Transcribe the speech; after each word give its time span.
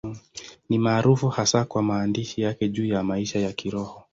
Ni 0.69 0.79
maarufu 0.79 1.27
hasa 1.29 1.65
kwa 1.65 1.81
maandishi 1.83 2.41
yake 2.41 2.69
juu 2.69 2.85
ya 2.85 3.03
maisha 3.03 3.39
ya 3.39 3.51
Kiroho. 3.51 4.03